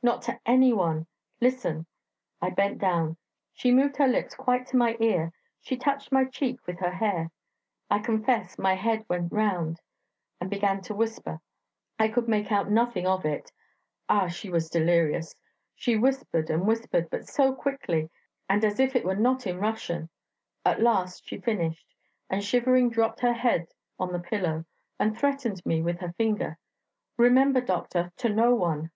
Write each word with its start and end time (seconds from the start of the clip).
not 0.00 0.22
to 0.22 0.38
any 0.46 0.72
one... 0.72 1.04
Listen...' 1.40 1.84
I 2.40 2.50
bent 2.50 2.78
down; 2.78 3.16
she 3.52 3.72
moved 3.74 3.96
her 3.96 4.06
lips 4.06 4.36
quite 4.36 4.64
to 4.68 4.76
my 4.76 4.96
ear; 5.00 5.32
she 5.60 5.76
touched 5.76 6.12
my 6.12 6.24
cheek 6.24 6.64
with 6.68 6.78
her 6.78 6.92
hair 6.92 7.32
I 7.90 7.98
confess 7.98 8.56
my 8.60 8.76
head 8.76 9.04
went 9.08 9.32
round 9.32 9.80
and 10.40 10.48
began 10.48 10.82
to 10.82 10.94
whisper... 10.94 11.40
I 11.98 12.06
could 12.06 12.28
make 12.28 12.52
out 12.52 12.70
nothing 12.70 13.08
of 13.08 13.24
it... 13.24 13.50
Ah, 14.08 14.28
she 14.28 14.48
was 14.50 14.70
delirious!... 14.70 15.34
She 15.74 15.96
whispered 15.96 16.48
and 16.48 16.64
whispered, 16.64 17.10
but 17.10 17.26
so 17.26 17.52
quickly, 17.52 18.08
and 18.48 18.64
as 18.64 18.78
if 18.78 18.94
it 18.94 19.04
were 19.04 19.16
not 19.16 19.48
in 19.48 19.58
Russian; 19.58 20.10
at 20.64 20.80
last 20.80 21.26
she 21.26 21.40
finished, 21.40 21.92
and 22.30 22.44
shivering 22.44 22.88
dropped 22.90 23.18
her 23.18 23.34
head 23.34 23.66
on 23.98 24.12
the 24.12 24.20
pillow, 24.20 24.64
and 25.00 25.18
threatened 25.18 25.66
me 25.66 25.82
with 25.82 25.98
her 25.98 26.12
finger: 26.12 26.56
'Remember, 27.16 27.60
doctor, 27.60 28.12
to 28.18 28.28
no 28.28 28.54
one.' 28.54 28.92